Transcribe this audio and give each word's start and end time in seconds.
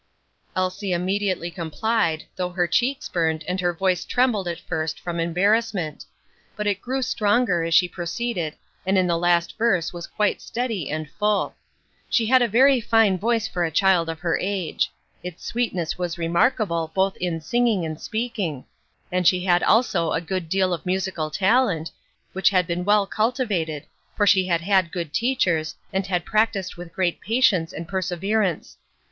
Elsie 0.55 0.93
immediately 0.93 1.51
complied, 1.51 2.23
though 2.35 2.49
her 2.49 2.65
cheeks 2.65 3.07
burned, 3.07 3.43
and 3.47 3.61
her 3.61 3.71
voice 3.71 4.03
trembled 4.03 4.47
at 4.47 4.59
first 4.59 4.99
from 4.99 5.19
embarrassment; 5.19 6.05
but 6.55 6.65
it 6.65 6.81
grew 6.81 7.03
stronger 7.03 7.61
as 7.61 7.75
she 7.75 7.87
proceeded 7.87 8.55
and 8.83 8.97
in 8.97 9.05
the 9.05 9.15
last 9.15 9.55
verse 9.59 9.93
was 9.93 10.07
quite 10.07 10.41
steady 10.41 10.89
and 10.89 11.07
full. 11.07 11.53
She 12.09 12.25
had 12.25 12.41
a 12.41 12.47
very 12.47 12.81
fine 12.81 13.19
voice 13.19 13.47
for 13.47 13.63
a 13.63 13.69
child 13.69 14.09
of 14.09 14.21
her 14.21 14.39
age; 14.41 14.89
its 15.23 15.45
sweetness 15.45 15.99
was 15.99 16.17
remarkable 16.17 16.91
both 16.95 17.15
in 17.17 17.39
singing 17.39 17.85
and 17.85 18.01
speaking; 18.01 18.65
and 19.11 19.27
she 19.27 19.45
had 19.45 19.61
also 19.61 20.13
a 20.13 20.19
good 20.19 20.49
deal 20.49 20.73
of 20.73 20.83
musical 20.83 21.29
talent, 21.29 21.91
which 22.33 22.49
had 22.49 22.65
been 22.65 22.85
well 22.85 23.05
cultivated, 23.05 23.85
for 24.17 24.25
she 24.25 24.47
had 24.47 24.61
had 24.61 24.91
good 24.91 25.13
teachers, 25.13 25.75
and 25.93 26.07
had 26.07 26.25
practised 26.25 26.75
with 26.75 26.91
great 26.91 27.21
patience 27.21 27.71
and 27.71 27.87
perseverance. 27.87 28.77